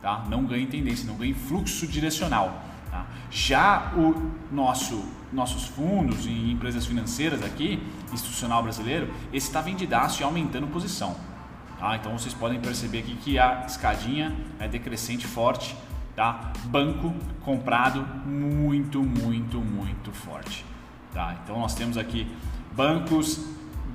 tá? 0.00 0.24
Não 0.30 0.44
ganhe 0.44 0.66
tendência, 0.66 1.06
não 1.06 1.16
ganhe 1.16 1.34
fluxo 1.34 1.86
direcional. 1.86 2.64
Tá? 2.92 3.06
Já 3.30 3.90
o 3.96 4.30
nosso 4.52 5.02
nossos 5.32 5.64
fundos 5.64 6.26
e 6.26 6.52
empresas 6.52 6.84
financeiras 6.84 7.42
aqui, 7.42 7.82
institucional 8.12 8.62
brasileiro, 8.62 9.10
esse 9.32 9.46
está 9.46 9.62
vendidaço 9.62 10.20
e 10.20 10.24
aumentando 10.24 10.66
posição. 10.66 11.16
Tá? 11.78 11.96
Então 11.96 12.12
vocês 12.12 12.34
podem 12.34 12.60
perceber 12.60 12.98
aqui 12.98 13.16
que 13.16 13.38
a 13.38 13.64
escadinha 13.66 14.36
é 14.60 14.68
decrescente 14.68 15.26
forte, 15.26 15.74
tá? 16.14 16.52
Banco 16.66 17.14
comprado 17.40 18.06
muito, 18.26 19.02
muito, 19.02 19.58
muito 19.58 20.12
forte. 20.12 20.66
Tá? 21.14 21.34
Então 21.42 21.58
nós 21.58 21.74
temos 21.74 21.96
aqui 21.96 22.30
bancos 22.76 23.42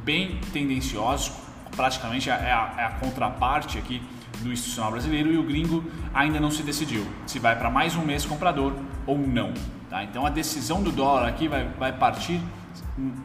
bem 0.03 0.39
tendenciosos, 0.51 1.31
praticamente 1.75 2.31
é 2.31 2.33
a, 2.33 2.73
é 2.79 2.83
a 2.83 2.91
contraparte 2.99 3.77
aqui 3.77 4.01
do 4.41 4.51
institucional 4.51 4.91
brasileiro 4.91 5.31
e 5.31 5.37
o 5.37 5.43
gringo 5.43 5.83
ainda 6.13 6.39
não 6.39 6.51
se 6.51 6.63
decidiu 6.63 7.05
se 7.25 7.39
vai 7.39 7.55
para 7.57 7.69
mais 7.69 7.95
um 7.95 8.03
mês 8.03 8.25
comprador 8.25 8.73
ou 9.05 9.17
não. 9.17 9.53
Tá? 9.89 10.03
Então 10.03 10.25
a 10.25 10.29
decisão 10.29 10.81
do 10.81 10.91
dólar 10.91 11.27
aqui 11.27 11.47
vai, 11.47 11.67
vai 11.79 11.93
partir 11.93 12.41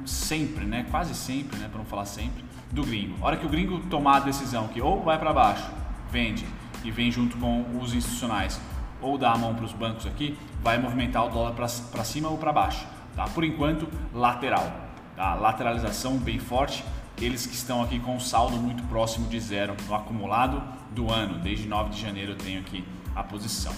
sempre, 0.04 0.64
né? 0.64 0.86
quase 0.90 1.14
sempre, 1.14 1.58
né? 1.58 1.68
para 1.68 1.78
não 1.78 1.84
falar 1.84 2.04
sempre, 2.04 2.44
do 2.70 2.84
gringo. 2.84 3.14
A 3.20 3.26
hora 3.26 3.36
que 3.36 3.46
o 3.46 3.48
gringo 3.48 3.80
tomar 3.90 4.16
a 4.16 4.20
decisão 4.20 4.68
que 4.68 4.80
ou 4.80 5.02
vai 5.02 5.18
para 5.18 5.32
baixo, 5.32 5.70
vende 6.10 6.46
e 6.84 6.90
vem 6.90 7.10
junto 7.10 7.36
com 7.36 7.64
os 7.80 7.94
institucionais, 7.94 8.60
ou 9.00 9.18
dar 9.18 9.32
a 9.32 9.38
mão 9.38 9.54
para 9.54 9.64
os 9.64 9.72
bancos 9.72 10.06
aqui, 10.06 10.38
vai 10.62 10.78
movimentar 10.78 11.26
o 11.26 11.28
dólar 11.28 11.52
para 11.52 12.04
cima 12.04 12.28
ou 12.28 12.38
para 12.38 12.52
baixo. 12.52 12.86
Tá? 13.16 13.24
Por 13.24 13.44
enquanto, 13.44 13.88
lateral. 14.14 14.70
Tá? 15.16 15.34
Lateralização 15.34 16.16
bem 16.16 16.38
forte. 16.38 16.84
Eles 17.20 17.44
que 17.46 17.54
estão 17.54 17.82
aqui 17.82 17.98
com 17.98 18.16
um 18.16 18.20
saldo 18.20 18.56
muito 18.56 18.82
próximo 18.84 19.28
de 19.28 19.38
zero 19.38 19.74
no 19.86 19.94
acumulado 19.94 20.62
do 20.94 21.10
ano. 21.10 21.38
Desde 21.38 21.66
9 21.66 21.90
de 21.90 22.00
janeiro 22.00 22.32
eu 22.32 22.36
tenho 22.36 22.60
aqui 22.60 22.84
a 23.14 23.22
posição. 23.22 23.72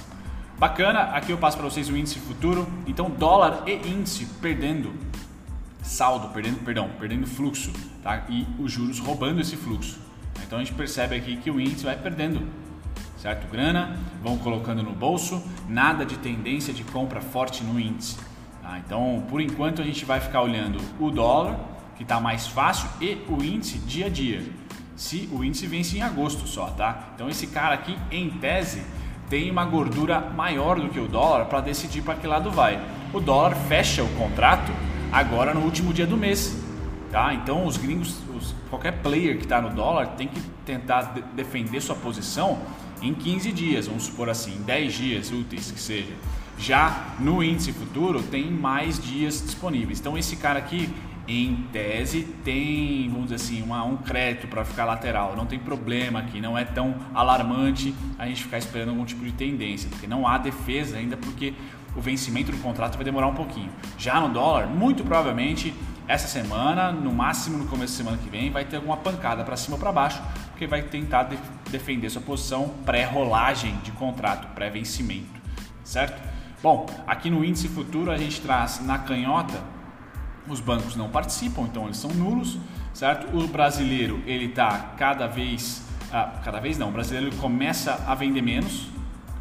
Bacana, 0.58 1.00
aqui 1.12 1.32
eu 1.32 1.38
passo 1.38 1.56
para 1.56 1.68
vocês 1.68 1.88
o 1.88 1.96
índice 1.96 2.18
futuro. 2.18 2.66
Então, 2.86 3.10
dólar 3.10 3.64
e 3.66 3.74
índice 3.88 4.26
perdendo 4.40 4.92
saldo, 5.84 6.28
perdendo, 6.28 6.64
perdão, 6.64 6.90
perdendo 6.98 7.26
fluxo, 7.26 7.70
tá? 8.02 8.24
E 8.28 8.46
os 8.58 8.72
juros 8.72 8.98
roubando 8.98 9.40
esse 9.40 9.56
fluxo. 9.56 10.00
Então 10.44 10.58
a 10.58 10.64
gente 10.64 10.74
percebe 10.74 11.14
aqui 11.14 11.36
que 11.36 11.50
o 11.50 11.60
índice 11.60 11.84
vai 11.84 11.96
perdendo, 11.96 12.42
certo? 13.18 13.46
Grana, 13.50 13.98
vão 14.22 14.38
colocando 14.38 14.82
no 14.82 14.92
bolso, 14.92 15.42
nada 15.68 16.04
de 16.04 16.16
tendência 16.18 16.72
de 16.72 16.82
compra 16.84 17.20
forte 17.20 17.62
no 17.62 17.78
índice. 17.78 18.16
Tá? 18.62 18.78
Então, 18.78 19.24
por 19.28 19.40
enquanto 19.40 19.82
a 19.82 19.84
gente 19.84 20.04
vai 20.04 20.20
ficar 20.20 20.42
olhando 20.42 20.80
o 20.98 21.10
dólar, 21.10 21.58
que 21.96 22.02
está 22.02 22.18
mais 22.18 22.46
fácil, 22.46 22.88
e 23.00 23.18
o 23.28 23.42
índice 23.44 23.78
dia 23.78 24.06
a 24.06 24.08
dia. 24.08 24.42
Se 24.96 25.28
o 25.32 25.42
índice 25.42 25.66
vence 25.66 25.96
em 25.96 26.02
agosto 26.02 26.46
só, 26.46 26.66
tá? 26.66 27.10
Então 27.14 27.28
esse 27.28 27.48
cara 27.48 27.74
aqui, 27.74 27.96
em 28.10 28.30
tese, 28.30 28.82
tem 29.28 29.50
uma 29.50 29.64
gordura 29.64 30.20
maior 30.20 30.78
do 30.78 30.88
que 30.88 31.00
o 31.00 31.08
dólar 31.08 31.46
para 31.46 31.60
decidir 31.60 32.02
para 32.02 32.14
que 32.14 32.26
lado 32.26 32.50
vai. 32.50 32.80
O 33.12 33.20
dólar 33.20 33.54
fecha 33.54 34.02
o 34.02 34.08
contrato 34.16 34.72
agora 35.12 35.54
no 35.54 35.60
último 35.60 35.92
dia 35.92 36.06
do 36.06 36.16
mês. 36.16 36.56
Tá? 37.10 37.32
Então 37.32 37.64
os 37.64 37.76
gringos, 37.76 38.18
os, 38.36 38.54
qualquer 38.68 39.00
player 39.00 39.36
que 39.36 39.44
está 39.44 39.60
no 39.60 39.70
dólar 39.70 40.08
tem 40.16 40.26
que 40.26 40.40
tentar 40.66 41.02
de 41.14 41.22
defender 41.22 41.80
sua 41.80 41.94
posição 41.94 42.58
em 43.00 43.14
15 43.14 43.52
dias, 43.52 43.86
vamos 43.86 44.04
supor 44.04 44.28
assim, 44.28 44.56
10 44.62 44.92
dias 44.92 45.30
úteis 45.30 45.70
que 45.70 45.80
seja. 45.80 46.12
Já 46.58 47.14
no 47.18 47.42
índice 47.42 47.72
futuro 47.72 48.22
tem 48.22 48.50
mais 48.50 48.98
dias 48.98 49.42
disponíveis. 49.42 50.00
Então 50.00 50.16
esse 50.16 50.36
cara 50.36 50.58
aqui, 50.58 50.88
em 51.26 51.66
tese, 51.72 52.22
tem, 52.44 53.08
vamos 53.08 53.30
dizer 53.30 53.36
assim, 53.36 53.62
uma, 53.62 53.82
um 53.84 53.96
crédito 53.96 54.46
para 54.46 54.64
ficar 54.64 54.84
lateral. 54.84 55.34
Não 55.36 55.46
tem 55.46 55.58
problema 55.58 56.18
aqui, 56.20 56.40
não 56.40 56.56
é 56.56 56.64
tão 56.64 56.94
alarmante 57.14 57.94
a 58.18 58.26
gente 58.26 58.42
ficar 58.42 58.58
esperando 58.58 58.90
algum 58.90 59.04
tipo 59.04 59.24
de 59.24 59.32
tendência, 59.32 59.88
porque 59.88 60.06
não 60.06 60.26
há 60.26 60.36
defesa 60.36 60.96
ainda, 60.96 61.16
porque 61.16 61.54
o 61.96 62.00
vencimento 62.00 62.50
do 62.50 62.58
contrato 62.58 62.96
vai 62.96 63.04
demorar 63.04 63.28
um 63.28 63.34
pouquinho. 63.34 63.70
Já 63.96 64.20
no 64.20 64.28
dólar, 64.28 64.66
muito 64.66 65.02
provavelmente 65.02 65.72
essa 66.06 66.28
semana, 66.28 66.92
no 66.92 67.12
máximo 67.12 67.56
no 67.56 67.66
começo 67.66 67.94
da 67.94 67.96
semana 67.96 68.18
que 68.22 68.28
vem, 68.28 68.50
vai 68.50 68.64
ter 68.64 68.76
alguma 68.76 68.96
pancada 68.96 69.42
para 69.42 69.56
cima 69.56 69.76
ou 69.76 69.80
para 69.80 69.90
baixo, 69.90 70.22
porque 70.50 70.66
vai 70.66 70.82
tentar 70.82 71.24
de 71.24 71.38
defender 71.70 72.10
sua 72.10 72.20
posição 72.20 72.68
pré-rolagem 72.84 73.76
de 73.82 73.90
contrato, 73.92 74.46
pré-vencimento, 74.54 75.40
certo? 75.82 76.22
Bom, 76.62 76.86
aqui 77.06 77.30
no 77.30 77.44
índice 77.44 77.68
futuro 77.68 78.10
a 78.10 78.16
gente 78.16 78.40
traz 78.40 78.84
na 78.84 78.98
canhota 78.98 79.62
os 80.48 80.60
bancos 80.60 80.96
não 80.96 81.08
participam, 81.08 81.62
então 81.62 81.84
eles 81.84 81.96
são 81.96 82.10
nulos, 82.10 82.58
certo? 82.92 83.36
O 83.36 83.46
brasileiro 83.48 84.22
ele 84.26 84.46
está 84.46 84.94
cada 84.96 85.26
vez, 85.26 85.82
ah, 86.12 86.32
cada 86.44 86.60
vez 86.60 86.78
não, 86.78 86.88
o 86.88 86.92
brasileiro 86.92 87.34
começa 87.36 88.04
a 88.06 88.14
vender 88.14 88.42
menos, 88.42 88.88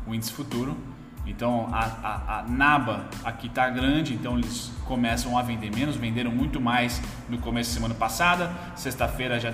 o 0.07 0.13
índice 0.13 0.31
futuro, 0.31 0.77
então 1.25 1.69
a, 1.72 1.79
a, 1.79 2.39
a 2.39 2.43
naba 2.43 3.05
aqui 3.24 3.48
está 3.48 3.69
grande, 3.69 4.13
então 4.13 4.38
eles 4.38 4.72
começam 4.86 5.38
a 5.38 5.41
vender 5.41 5.72
menos, 5.74 5.95
venderam 5.95 6.31
muito 6.31 6.60
mais 6.60 7.01
no 7.29 7.38
começo 7.38 7.69
da 7.69 7.75
semana 7.75 7.95
passada. 7.95 8.51
Sexta-feira 8.75 9.39
já 9.39 9.53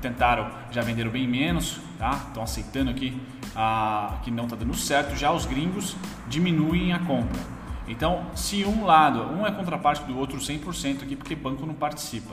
tentaram, 0.00 0.50
já 0.70 0.82
venderam 0.82 1.10
bem 1.10 1.26
menos, 1.26 1.80
tá? 1.98 2.10
Estão 2.28 2.42
aceitando 2.42 2.90
aqui 2.90 3.20
a, 3.56 4.18
que 4.22 4.30
não 4.30 4.44
está 4.44 4.54
dando 4.54 4.74
certo. 4.74 5.16
Já 5.16 5.32
os 5.32 5.44
gringos 5.46 5.96
diminuem 6.28 6.92
a 6.92 7.00
compra. 7.00 7.59
Então, 7.90 8.24
se 8.36 8.64
um 8.64 8.84
lado, 8.84 9.20
um 9.34 9.44
é 9.44 9.50
contraparte 9.50 10.04
do 10.04 10.16
outro 10.16 10.38
100% 10.38 11.02
aqui, 11.02 11.16
porque 11.16 11.34
banco 11.34 11.66
não 11.66 11.74
participa, 11.74 12.32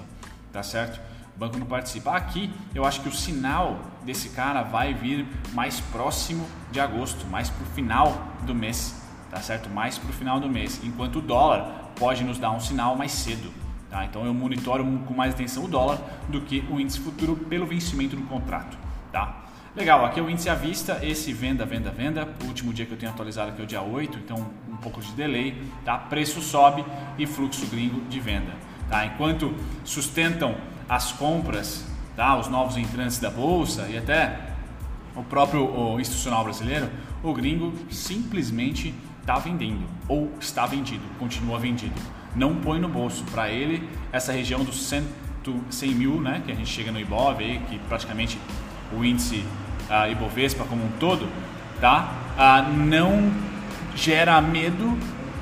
tá 0.54 0.62
certo? 0.62 1.02
Banco 1.36 1.58
não 1.58 1.66
participa. 1.66 2.12
Aqui 2.12 2.54
eu 2.76 2.86
acho 2.86 3.02
que 3.02 3.10
o 3.10 3.12
sinal 3.12 3.80
desse 4.04 4.30
cara 4.30 4.62
vai 4.62 4.94
vir 4.94 5.26
mais 5.54 5.80
próximo 5.80 6.46
de 6.72 6.80
agosto, 6.80 7.26
mais 7.26 7.50
para 7.50 7.64
o 7.64 7.66
final 7.66 8.22
do 8.44 8.54
mês, 8.54 9.02
tá 9.32 9.38
certo? 9.38 9.68
Mais 9.68 9.98
para 9.98 10.12
o 10.12 10.14
final 10.14 10.40
do 10.40 10.48
mês, 10.48 10.80
enquanto 10.84 11.18
o 11.18 11.22
dólar 11.22 11.92
pode 11.96 12.24
nos 12.24 12.38
dar 12.38 12.52
um 12.52 12.60
sinal 12.60 12.96
mais 12.96 13.12
cedo. 13.12 13.52
Tá? 13.90 14.06
Então 14.06 14.26
eu 14.28 14.36
monitoro 14.36 14.84
com 15.08 15.14
mais 15.16 15.34
atenção 15.34 15.66
o 15.66 15.68
dólar 15.68 16.00
do 16.30 16.42
que 16.42 16.64
o 16.70 16.80
índice 16.80 17.00
futuro 17.00 17.36
pelo 17.36 17.66
vencimento 17.66 18.16
do 18.16 18.22
contrato. 18.28 18.78
Tá? 19.12 19.47
Legal, 19.78 20.04
aqui 20.04 20.20
é 20.20 20.24
o 20.24 20.28
índice 20.28 20.50
à 20.50 20.56
vista, 20.56 21.00
esse 21.04 21.32
venda, 21.32 21.64
venda, 21.64 21.92
venda. 21.92 22.28
O 22.44 22.48
último 22.48 22.74
dia 22.74 22.84
que 22.84 22.94
eu 22.94 22.98
tenho 22.98 23.12
atualizado 23.12 23.52
aqui 23.52 23.62
é 23.62 23.64
o 23.64 23.68
dia 23.68 23.80
8, 23.80 24.18
então 24.18 24.50
um 24.68 24.76
pouco 24.78 25.00
de 25.00 25.12
delay. 25.12 25.56
Tá? 25.86 25.96
Preço 26.00 26.42
sobe 26.42 26.84
e 27.16 27.28
fluxo 27.28 27.64
gringo 27.68 28.02
de 28.10 28.20
venda. 28.20 28.52
Tá? 28.90 29.06
Enquanto 29.06 29.54
sustentam 29.86 30.56
as 30.90 31.12
compras, 31.12 31.86
tá? 32.16 32.36
os 32.36 32.48
novos 32.48 32.76
entrantes 32.76 33.20
da 33.20 33.30
bolsa 33.30 33.88
e 33.88 33.96
até 33.96 34.40
o 35.16 35.24
próprio 35.24 35.64
o 35.64 36.02
institucional 36.02 36.44
brasileiro, 36.44 36.90
o 37.22 37.32
gringo 37.32 37.72
simplesmente 37.92 38.96
está 39.22 39.38
vendendo 39.38 39.88
ou 40.08 40.32
está 40.40 40.66
vendido, 40.66 41.04
continua 41.20 41.60
vendido. 41.60 42.02
Não 42.36 42.56
põe 42.56 42.80
no 42.80 42.90
bolso. 42.90 43.24
Para 43.26 43.52
ele, 43.52 43.88
essa 44.12 44.32
região 44.32 44.64
dos 44.64 44.88
100, 44.88 45.04
100 45.70 45.90
mil, 45.92 46.20
né, 46.20 46.42
que 46.44 46.52
a 46.52 46.56
gente 46.56 46.68
chega 46.68 46.92
no 46.92 47.00
Ibov, 47.00 47.38
que 47.70 47.78
praticamente 47.88 48.40
o 48.92 49.06
índice 49.06 49.46
uh, 49.90 50.12
Ibovespa 50.12 50.64
como 50.66 50.84
um 50.84 50.92
todo, 51.00 51.28
tá? 51.80 52.14
Uh, 52.38 52.72
não 52.74 53.32
gera 53.96 54.40
medo 54.42 54.98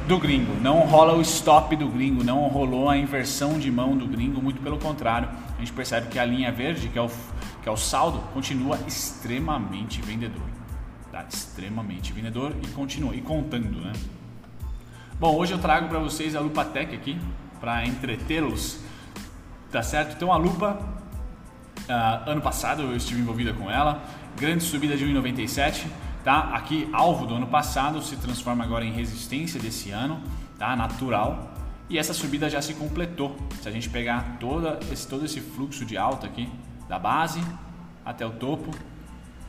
do 0.08 0.20
gringo. 0.20 0.54
Não 0.62 0.80
rola 0.82 1.14
o 1.14 1.22
stop 1.22 1.76
do 1.76 1.88
gringo, 1.88 2.24
não 2.24 2.48
rolou 2.48 2.90
a 2.90 2.98
inversão 2.98 3.60
de 3.60 3.72
mão 3.72 3.98
do 3.98 4.08
gringo, 4.08 4.42
muito 4.42 4.62
pelo 4.62 4.78
contrário. 4.78 5.28
A 5.56 5.60
gente 5.60 5.74
percebe 5.74 6.08
que 6.08 6.20
a 6.20 6.26
linha 6.26 6.52
verde, 6.52 6.90
que 6.90 6.98
é 6.98 7.02
o, 7.02 7.10
que 7.62 7.68
é 7.68 7.72
o 7.72 7.78
saldo, 7.78 8.20
continua 8.34 8.78
extremamente 8.88 10.02
vendedor. 10.02 10.48
Tá? 11.12 11.26
Extremamente 11.28 12.14
vendedor 12.14 12.54
e 12.64 12.68
continua, 12.68 13.16
e 13.16 13.22
contando, 13.22 13.82
né? 13.82 13.94
Bom, 15.20 15.36
hoje 15.36 15.54
eu 15.54 15.60
trago 15.60 15.88
para 15.88 15.98
vocês 16.00 16.36
a 16.36 16.42
Lupa 16.42 16.66
Tech 16.66 16.94
aqui, 16.94 17.18
para 17.60 17.86
entretê-los, 17.86 18.82
tá 19.72 19.82
certo? 19.82 20.14
Então 20.16 20.32
a 20.32 20.38
Lupa, 20.38 20.78
uh, 21.90 22.30
ano 22.30 22.42
passado 22.42 22.84
eu 22.84 22.96
estive 22.96 23.22
envolvida 23.22 23.54
com 23.54 23.70
ela, 23.70 24.04
grande 24.38 24.64
subida 24.64 24.96
de 24.98 25.06
1,97 25.06 25.86
tá? 26.26 26.50
Aqui 26.56 26.90
alvo 26.92 27.28
do 27.28 27.36
ano 27.36 27.46
passado 27.46 28.02
se 28.02 28.18
transforma 28.18 28.64
agora 28.64 28.84
em 28.84 28.92
resistência 28.92 29.60
desse 29.60 29.92
ano, 29.92 30.20
tá? 30.58 30.76
Natural. 30.76 31.54
E 31.88 32.00
essa 32.00 32.16
subida 32.16 32.50
já 32.50 32.64
se 32.64 32.74
completou. 32.74 33.38
Se 33.62 33.70
a 33.70 33.72
gente 33.72 33.88
pegar 33.90 34.38
toda 34.40 34.80
esse, 34.92 35.08
todo 35.08 35.24
esse 35.24 35.40
fluxo 35.40 35.86
de 35.86 35.96
alta 35.96 36.26
aqui, 36.26 36.52
da 36.90 36.98
base 36.98 37.40
até 38.04 38.26
o 38.26 38.32
topo 38.32 38.72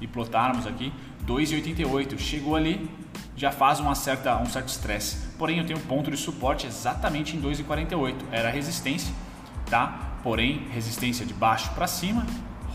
e 0.01 0.07
plotarmos 0.07 0.67
aqui 0.67 0.93
2,88, 1.27 2.19
chegou 2.19 2.55
ali, 2.55 2.91
já 3.35 3.51
faz 3.51 3.81
uma 3.81 3.95
certa, 3.95 4.37
um 4.37 4.47
certo 4.47 4.69
estresse. 4.69 5.29
Porém, 5.39 5.59
eu 5.59 5.67
tenho 5.67 5.79
um 5.79 5.83
ponto 5.83 6.11
de 6.11 6.17
suporte 6.19 6.67
exatamente 6.67 7.35
em 7.35 7.41
2,48. 7.41 8.17
Era 8.31 8.51
resistência, 8.51 9.15
tá? 9.71 10.16
Porém, 10.27 10.67
resistência 10.73 11.25
de 11.25 11.33
baixo 11.33 11.71
para 11.73 11.87
cima, 11.87 12.27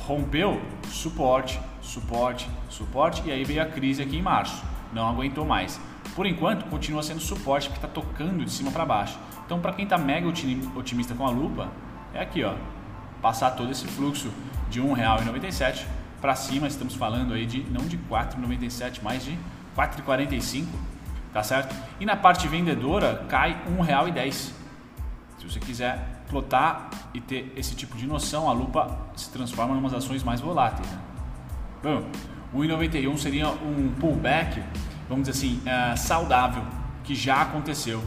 rompeu, 0.08 0.62
suporte, 0.88 1.60
suporte, 1.82 2.50
suporte 2.70 3.22
e 3.26 3.30
aí 3.30 3.44
veio 3.44 3.62
a 3.62 3.66
crise 3.66 4.02
aqui 4.02 4.16
em 4.16 4.22
março. 4.22 4.64
Não 4.94 5.06
aguentou 5.10 5.46
mais. 5.46 5.78
Por 6.16 6.26
enquanto, 6.26 6.64
continua 6.70 7.04
sendo 7.04 7.20
suporte 7.20 7.68
porque 7.68 7.86
está 7.86 7.90
tocando 7.90 8.46
de 8.46 8.50
cima 8.50 8.72
para 8.72 8.86
baixo. 8.86 9.20
Então, 9.46 9.60
para 9.60 9.74
quem 9.74 9.84
está 9.84 9.98
mega 9.98 10.26
otimista 10.78 11.14
com 11.14 11.28
a 11.28 11.30
lupa, 11.30 11.68
é 12.14 12.22
aqui, 12.22 12.42
ó, 12.42 12.54
passar 13.22 13.52
todo 13.52 13.70
esse 13.70 13.86
fluxo 13.86 14.32
de 14.70 14.80
R$ 14.80 14.88
1,97 14.88 15.84
para 16.22 16.34
cima. 16.36 16.68
Estamos 16.68 16.96
falando 16.96 17.34
aí 17.34 17.46
de 17.46 17.64
não 17.64 17.86
de 17.86 17.98
4,97, 17.98 19.02
mas 19.04 19.26
de 19.26 19.38
4,45, 19.76 20.68
tá 21.34 21.44
certo? 21.44 21.76
E 22.00 22.06
na 22.06 22.16
parte 22.16 22.48
vendedora 22.48 23.26
cai 23.28 23.62
R$ 23.66 23.76
1,10. 23.78 24.32
Se 24.32 24.54
você 25.44 25.60
quiser 25.60 26.11
plotar 26.32 26.90
e 27.14 27.20
ter 27.20 27.52
esse 27.58 27.76
tipo 27.76 27.98
de 27.98 28.08
noção, 28.08 28.50
a 28.50 28.54
lupa 28.54 28.98
se 29.16 29.30
transforma 29.30 29.76
em 29.76 29.78
umas 29.78 29.94
ações 29.94 30.24
mais 30.24 30.40
voláteis. 30.40 30.90
Né? 30.90 31.00
Bom, 31.84 32.04
o 32.54 32.60
1,91 32.60 33.18
seria 33.18 33.50
um 33.50 33.92
pullback, 34.00 34.64
vamos 35.10 35.28
dizer 35.28 35.38
assim, 35.38 35.62
uh, 35.62 35.98
saudável, 35.98 36.64
que 37.04 37.14
já 37.14 37.42
aconteceu 37.42 38.02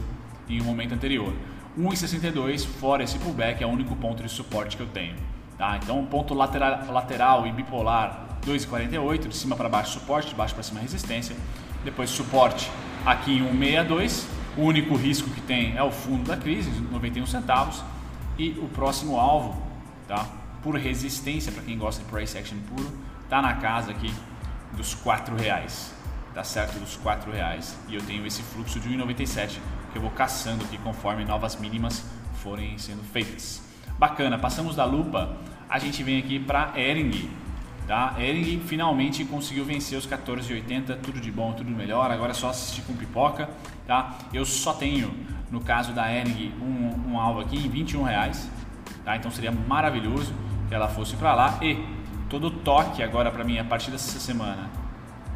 em 0.49 0.59
um 0.59 0.65
momento 0.65 0.93
anterior. 0.93 1.33
1,62 1.77 2.65
fora 2.65 3.03
esse 3.03 3.19
pullback 3.19 3.63
é 3.63 3.67
o 3.67 3.69
único 3.69 3.95
ponto 3.95 4.23
de 4.23 4.29
suporte 4.29 4.75
que 4.75 4.83
eu 4.83 4.87
tenho. 4.87 5.15
Tá? 5.57 5.77
Então, 5.81 6.03
ponto 6.05 6.33
lateral, 6.33 6.91
lateral 6.91 7.47
e 7.47 7.51
bipolar 7.51 8.39
2,48, 8.45 9.27
de 9.27 9.35
cima 9.35 9.55
para 9.55 9.69
baixo 9.69 9.99
suporte, 9.99 10.29
de 10.29 10.35
baixo 10.35 10.53
para 10.53 10.63
cima 10.63 10.79
resistência. 10.79 11.35
Depois 11.83 12.09
suporte 12.09 12.69
aqui 13.05 13.37
em 13.37 13.43
1,62. 13.57 14.25
O 14.57 14.61
único 14.61 14.95
risco 14.95 15.29
que 15.29 15.41
tem 15.41 15.75
é 15.75 15.83
o 15.83 15.91
fundo 15.91 16.23
da 16.23 16.37
crise, 16.37 16.69
91 16.91 17.25
centavos. 17.25 17.83
E 18.37 18.51
o 18.59 18.67
próximo 18.69 19.19
alvo, 19.19 19.61
tá? 20.07 20.25
por 20.65 20.75
resistência, 20.75 21.51
para 21.51 21.61
quem 21.61 21.77
gosta 21.77 22.03
de 22.03 22.09
price 22.09 22.35
action 22.35 22.57
puro, 22.67 22.91
tá 23.29 23.39
na 23.39 23.53
casa 23.53 23.91
aqui 23.91 24.11
dos 24.73 24.95
quatro 24.95 25.35
reais, 25.35 25.93
tá 26.33 26.43
certo, 26.43 26.79
dos 26.79 26.97
4 26.97 27.31
reais. 27.31 27.77
E 27.87 27.95
eu 27.95 28.01
tenho 28.01 28.25
esse 28.25 28.41
fluxo 28.41 28.79
de 28.79 28.89
1,97 28.89 29.59
que 29.91 29.97
eu 29.97 30.01
vou 30.01 30.11
caçando 30.11 30.65
aqui 30.65 30.77
conforme 30.79 31.23
novas 31.23 31.55
mínimas 31.55 32.03
forem 32.43 32.77
sendo 32.77 33.03
feitas. 33.03 33.61
Bacana, 33.97 34.37
passamos 34.37 34.75
da 34.75 34.83
lupa, 34.83 35.37
a 35.69 35.79
gente 35.79 36.03
vem 36.03 36.19
aqui 36.19 36.39
para 36.39 36.73
Ering. 36.75 37.29
Tá? 37.87 38.15
Ering 38.19 38.59
finalmente 38.65 39.23
conseguiu 39.23 39.63
vencer 39.63 39.97
os 39.97 40.05
14,80, 40.05 40.99
tudo 41.01 41.21
de 41.21 41.31
bom, 41.31 41.53
tudo 41.53 41.69
melhor. 41.71 42.11
Agora 42.11 42.31
é 42.31 42.33
só 42.33 42.49
assistir 42.49 42.81
com 42.81 42.95
pipoca. 42.95 43.49
Tá? 43.87 44.17
Eu 44.33 44.45
só 44.45 44.73
tenho, 44.73 45.13
no 45.55 45.61
caso 45.61 45.93
da 45.93 46.11
Ering, 46.11 46.53
um, 46.61 47.13
um 47.13 47.17
alvo 47.17 47.39
aqui 47.39 47.55
em 47.55 47.69
21 47.69 48.03
reais. 48.03 48.51
Tá? 49.05 49.15
Então 49.15 49.31
seria 49.31 49.53
maravilhoso 49.53 50.33
que 50.67 50.75
ela 50.75 50.89
fosse 50.89 51.15
para 51.15 51.33
lá. 51.33 51.57
E 51.61 51.81
todo 52.29 52.51
toque 52.51 53.01
agora 53.01 53.31
para 53.31 53.41
mim 53.45 53.57
a 53.57 53.63
partir 53.63 53.89
dessa 53.89 54.19
semana, 54.19 54.69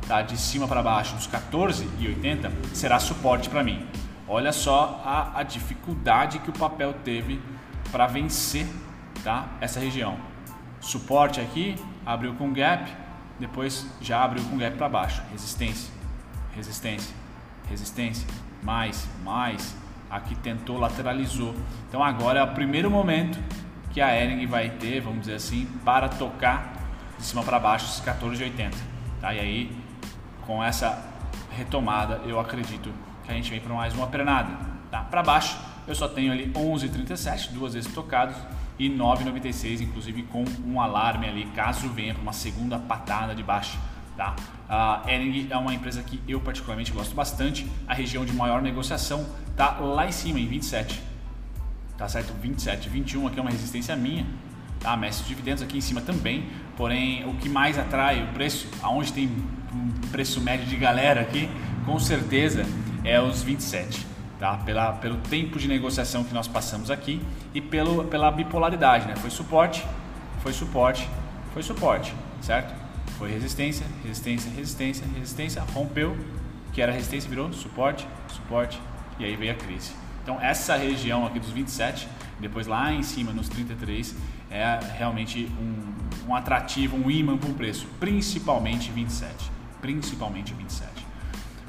tá? 0.06 0.22
de 0.22 0.36
cima 0.36 0.68
para 0.68 0.84
baixo, 0.84 1.16
dos 1.16 1.26
14,80, 1.26 2.52
será 2.74 3.00
suporte 3.00 3.50
para 3.50 3.64
mim. 3.64 3.88
Olha 4.28 4.52
só 4.52 5.02
a, 5.06 5.40
a 5.40 5.44
dificuldade 5.44 6.40
que 6.40 6.50
o 6.50 6.54
papel 6.54 6.94
teve 7.06 7.42
para 7.90 8.06
vencer 8.06 8.68
tá? 9.24 9.48
essa 9.62 9.80
região. 9.80 10.18
Suporte 10.82 11.40
aqui, 11.40 11.78
abriu 12.06 12.34
com 12.34 12.52
gap, 12.52 12.92
depois 13.40 13.88
já 14.02 14.22
abriu 14.22 14.44
com 14.44 14.58
gap 14.58 14.76
para 14.76 14.90
baixo. 14.90 15.24
Resistência, 15.32 15.94
resistência, 16.54 17.16
resistência, 17.70 18.28
mais, 18.62 19.08
mais. 19.24 19.79
Aqui 20.10 20.36
tentou, 20.36 20.78
lateralizou. 20.78 21.56
Então 21.88 22.04
agora 22.04 22.40
é 22.40 22.44
o 22.44 22.54
primeiro 22.54 22.90
momento 22.90 23.40
que 23.92 24.02
a 24.02 24.16
Ering 24.16 24.46
vai 24.46 24.70
ter, 24.70 25.02
vamos 25.02 25.22
dizer 25.22 25.36
assim, 25.36 25.66
para 25.84 26.10
tocar 26.10 26.74
de 27.18 27.26
cima 27.26 27.44
para 27.44 27.60
baixo 27.60 27.86
esses 27.86 28.02
14,80. 28.02 28.74
Tá? 29.20 29.34
E 29.34 29.40
aí, 29.40 29.72
com 30.46 30.64
essa 30.64 31.06
retomada, 31.52 32.22
eu 32.26 32.40
acredito 32.40 32.92
que 33.24 33.32
a 33.32 33.34
gente 33.34 33.50
vem 33.50 33.60
para 33.60 33.74
mais 33.74 33.94
uma 33.94 34.08
pernada. 34.08 34.50
Tá? 34.90 35.02
Para 35.02 35.22
baixo, 35.22 35.60
eu 35.88 35.94
só 35.94 36.08
tenho 36.08 36.32
ali 36.32 36.50
11,37, 36.52 37.52
duas 37.52 37.74
vezes 37.74 37.94
tocados 37.94 38.36
e 38.78 38.90
9,96, 38.90 39.82
inclusive 39.82 40.24
com 40.24 40.46
um 40.66 40.80
alarme 40.80 41.28
ali, 41.28 41.46
caso 41.48 41.90
venha 41.90 42.14
para 42.14 42.24
uma 42.24 42.34
segunda 42.34 42.80
patada 42.80 43.36
de 43.36 43.44
baixa. 43.44 43.78
Tá? 44.16 44.36
A 44.68 45.02
Ering 45.08 45.48
é 45.50 45.58
uma 45.58 45.74
empresa 45.74 46.02
que 46.04 46.22
eu 46.28 46.40
particularmente 46.40 46.92
gosto 46.92 47.16
bastante. 47.16 47.66
A 47.88 47.94
região 47.94 48.26
de 48.26 48.34
maior 48.34 48.62
negociação 48.62 49.26
tá 49.60 49.78
lá 49.80 50.08
em 50.08 50.12
cima, 50.12 50.40
em 50.40 50.48
27. 50.48 51.04
Tá 51.98 52.08
certo? 52.08 52.34
27, 52.42 52.88
21 52.88 53.28
aqui 53.28 53.40
é 53.40 53.42
uma 53.42 53.52
resistência 53.52 53.94
minha. 53.96 54.26
Tá? 54.80 54.96
Mestre 54.96 55.24
de 55.24 55.30
dividendos 55.30 55.62
aqui 55.62 55.78
em 55.78 55.82
cima 55.82 56.00
também. 56.00 56.48
Porém, 56.78 57.28
o 57.28 57.34
que 57.36 57.50
mais 57.50 57.78
atrai 57.78 58.24
o 58.24 58.28
preço, 58.28 58.70
aonde 58.82 59.12
tem 59.12 59.28
um 59.28 60.08
preço 60.10 60.40
médio 60.40 60.66
de 60.66 60.78
galera 60.78 61.20
aqui, 61.20 61.50
com 61.86 62.00
certeza 62.00 62.66
é 63.04 63.20
os 63.22 63.44
27 63.44 64.08
tá? 64.40 64.56
Pela, 64.66 64.94
pelo 64.94 65.18
tempo 65.18 65.60
de 65.60 65.68
negociação 65.68 66.24
que 66.24 66.34
nós 66.34 66.48
passamos 66.48 66.90
aqui 66.90 67.22
e 67.54 67.60
pelo, 67.60 68.06
pela 68.06 68.32
bipolaridade, 68.32 69.06
né? 69.06 69.16
Foi 69.18 69.30
suporte, 69.30 69.86
foi 70.42 70.54
suporte, 70.54 71.08
foi 71.54 71.62
suporte, 71.62 72.14
certo? 72.42 72.74
Foi 73.18 73.30
resistência, 73.30 73.86
resistência, 74.02 74.50
resistência, 74.56 75.06
resistência, 75.14 75.62
rompeu, 75.74 76.18
que 76.72 76.82
era 76.82 76.94
resistência, 76.94 77.30
virou 77.30 77.52
suporte, 77.52 78.08
suporte 78.30 78.80
e 79.20 79.26
aí 79.26 79.36
veio 79.36 79.52
a 79.52 79.56
crise. 79.56 79.92
Então 80.24 80.40
essa 80.42 80.76
região 80.76 81.26
aqui 81.26 81.40
dos 81.40 81.50
27, 81.50 82.08
depois 82.40 82.68
lá 82.68 82.94
em 82.94 83.04
cima 83.04 83.32
nos 83.32 83.50
33, 83.50 84.16
é 84.50 84.80
realmente 84.98 85.52
um, 85.60 86.30
um 86.30 86.36
atrativo, 86.36 86.96
um 86.96 87.12
imã 87.12 87.38
para 87.38 87.50
o 87.50 87.54
preço, 87.54 87.88
principalmente 88.00 88.92
27, 88.92 89.34
principalmente 89.82 90.54
27. 90.54 90.90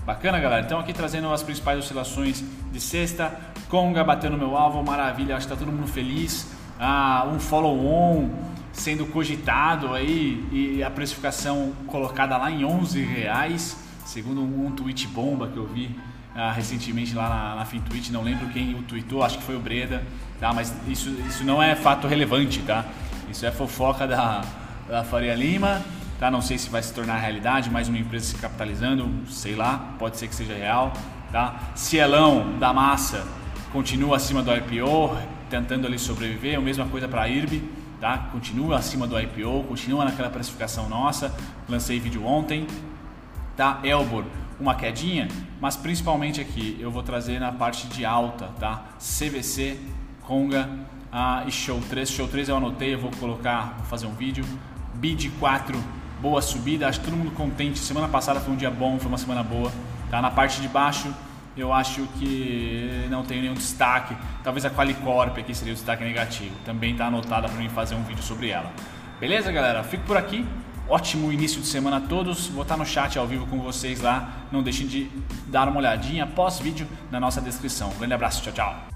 Bacana, 0.04 0.40
galera? 0.40 0.64
Então 0.64 0.78
aqui 0.78 0.92
trazendo 0.92 1.30
as 1.32 1.42
principais 1.42 1.78
oscilações 1.78 2.42
de 2.72 2.80
sexta. 2.80 3.38
Conga 3.68 4.02
batendo 4.02 4.36
meu 4.36 4.56
alvo, 4.56 4.82
maravilha, 4.82 5.36
acho 5.36 5.46
que 5.46 5.52
tá 5.52 5.58
todo 5.58 5.70
mundo 5.70 5.86
feliz. 5.86 6.50
Ah, 6.78 7.28
um 7.30 7.38
follow-on 7.38 8.30
sendo 8.72 9.06
cogitado 9.06 9.92
aí 9.92 10.46
e 10.50 10.82
a 10.82 10.90
precificação 10.90 11.72
colocada 11.86 12.36
lá 12.36 12.50
em 12.50 12.64
11 12.64 13.02
reais, 13.02 13.76
segundo 14.04 14.40
um 14.40 14.70
tweet 14.72 15.06
bomba 15.08 15.48
que 15.48 15.56
eu 15.56 15.66
vi 15.66 15.94
ah, 16.34 16.52
recentemente 16.52 17.14
lá 17.14 17.28
na, 17.28 17.56
na 17.56 17.64
FinTwitch, 17.64 18.10
não 18.10 18.22
lembro 18.22 18.48
quem 18.48 18.74
o 18.74 18.82
tweetou, 18.82 19.22
acho 19.22 19.38
que 19.38 19.44
foi 19.44 19.56
o 19.56 19.60
Breda, 19.60 20.02
tá? 20.38 20.52
Mas 20.52 20.74
isso, 20.86 21.10
isso 21.28 21.44
não 21.44 21.62
é 21.62 21.74
fato 21.74 22.06
relevante, 22.06 22.60
tá? 22.60 22.84
Isso 23.30 23.44
é 23.46 23.50
fofoca 23.50 24.06
da, 24.06 24.42
da 24.88 25.04
Faria 25.04 25.34
Lima 25.34 25.82
tá? 26.20 26.30
Não 26.30 26.42
sei 26.42 26.58
se 26.58 26.68
vai 26.68 26.82
se 26.82 26.92
tornar 26.92 27.16
realidade, 27.16 27.70
mais 27.70 27.88
uma 27.88 27.96
empresa 27.96 28.26
se 28.26 28.36
capitalizando, 28.36 29.08
sei 29.26 29.56
lá, 29.56 29.94
pode 29.98 30.18
ser 30.18 30.28
que 30.28 30.34
seja 30.34 30.54
real, 30.54 30.92
tá? 31.32 31.58
Cielão 31.74 32.58
da 32.58 32.74
massa 32.74 33.26
continua 33.72 34.16
acima 34.16 34.42
do 34.42 34.54
IPO, 34.54 35.16
tentando 35.48 35.86
ali 35.86 35.98
sobreviver, 35.98 36.58
a 36.58 36.60
mesma 36.60 36.84
coisa 36.86 37.08
para 37.08 37.22
a 37.22 37.28
IRB, 37.28 37.62
tá? 37.98 38.18
Continua 38.32 38.76
acima 38.76 39.06
do 39.06 39.18
IPO, 39.18 39.64
continua 39.66 40.04
naquela 40.04 40.28
precificação 40.28 40.90
nossa, 40.90 41.34
lancei 41.66 41.98
vídeo 41.98 42.26
ontem, 42.26 42.66
tá? 43.56 43.80
Elbor, 43.82 44.24
uma 44.60 44.74
quedinha, 44.74 45.28
mas 45.60 45.76
principalmente 45.76 46.40
aqui 46.40 46.76
eu 46.78 46.90
vou 46.90 47.02
trazer 47.02 47.38
na 47.40 47.50
parte 47.50 47.86
de 47.88 48.04
alta, 48.04 48.48
tá? 48.60 48.84
CVC, 48.98 49.78
Conga 50.22 50.68
ah, 51.10 51.44
e 51.46 51.50
Show 51.50 51.80
3. 51.88 52.08
Show 52.08 52.28
3 52.28 52.50
eu 52.50 52.56
anotei, 52.56 52.94
eu 52.94 52.98
vou 52.98 53.10
colocar, 53.18 53.74
vou 53.78 53.86
fazer 53.86 54.06
um 54.06 54.14
vídeo. 54.14 54.44
BID 54.94 55.30
4 55.40 56.00
boa 56.20 56.42
subida, 56.42 56.86
acho 56.86 57.00
todo 57.00 57.16
mundo 57.16 57.30
contente. 57.32 57.78
Semana 57.78 58.06
passada 58.06 58.40
foi 58.40 58.52
um 58.52 58.56
dia 58.56 58.70
bom, 58.70 58.98
foi 58.98 59.08
uma 59.08 59.18
semana 59.18 59.42
boa. 59.42 59.72
Tá 60.10 60.20
na 60.20 60.30
parte 60.30 60.60
de 60.60 60.68
baixo, 60.68 61.12
eu 61.56 61.72
acho 61.72 62.02
que 62.18 63.06
não 63.08 63.24
tem 63.24 63.40
nenhum 63.40 63.54
destaque. 63.54 64.14
Talvez 64.44 64.64
a 64.64 64.70
Qualicorp 64.70 65.38
aqui 65.38 65.54
seria 65.54 65.72
o 65.72 65.76
destaque 65.76 66.04
negativo. 66.04 66.54
Também 66.64 66.92
está 66.92 67.06
anotada 67.06 67.48
para 67.48 67.58
mim 67.58 67.68
fazer 67.68 67.94
um 67.94 68.02
vídeo 68.02 68.22
sobre 68.22 68.50
ela. 68.50 68.70
Beleza, 69.18 69.50
galera? 69.50 69.82
Fico 69.82 70.04
por 70.04 70.16
aqui. 70.16 70.46
Ótimo 70.90 71.32
início 71.32 71.60
de 71.60 71.68
semana 71.68 71.98
a 71.98 72.00
todos. 72.00 72.48
Vou 72.48 72.62
estar 72.64 72.76
no 72.76 72.84
chat 72.84 73.16
ao 73.16 73.24
vivo 73.24 73.46
com 73.46 73.60
vocês 73.60 74.00
lá. 74.00 74.46
Não 74.50 74.60
deixem 74.60 74.88
de 74.88 75.08
dar 75.46 75.68
uma 75.68 75.78
olhadinha 75.78 76.26
pós 76.26 76.58
vídeo 76.58 76.84
na 77.12 77.20
nossa 77.20 77.40
descrição. 77.40 77.90
Um 77.90 77.98
grande 77.98 78.14
abraço, 78.14 78.42
tchau, 78.42 78.52
tchau. 78.52 78.89